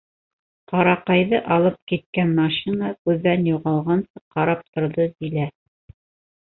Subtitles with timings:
[0.71, 5.47] Ҡараҡайҙы алып киткән машина күҙҙән юғалғансы ҡарап торҙо Зилә.